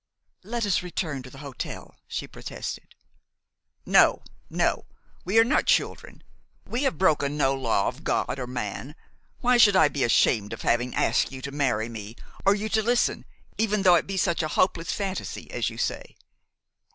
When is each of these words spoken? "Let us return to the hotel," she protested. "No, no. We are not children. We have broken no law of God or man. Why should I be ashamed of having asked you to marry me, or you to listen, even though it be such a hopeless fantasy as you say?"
"Let 0.41 0.65
us 0.65 0.81
return 0.81 1.21
to 1.21 1.29
the 1.29 1.37
hotel," 1.45 1.93
she 2.07 2.25
protested. 2.27 2.95
"No, 3.85 4.23
no. 4.49 4.87
We 5.25 5.37
are 5.37 5.43
not 5.43 5.67
children. 5.67 6.23
We 6.65 6.81
have 6.85 6.97
broken 6.97 7.37
no 7.37 7.53
law 7.53 7.87
of 7.87 8.03
God 8.03 8.39
or 8.39 8.47
man. 8.47 8.95
Why 9.41 9.57
should 9.57 9.75
I 9.75 9.89
be 9.89 10.03
ashamed 10.03 10.53
of 10.53 10.63
having 10.63 10.95
asked 10.95 11.31
you 11.31 11.39
to 11.43 11.51
marry 11.51 11.87
me, 11.87 12.15
or 12.47 12.55
you 12.55 12.67
to 12.69 12.81
listen, 12.81 13.25
even 13.59 13.83
though 13.83 13.93
it 13.93 14.07
be 14.07 14.17
such 14.17 14.41
a 14.41 14.47
hopeless 14.57 14.91
fantasy 14.91 15.51
as 15.51 15.69
you 15.69 15.77
say?" 15.77 16.15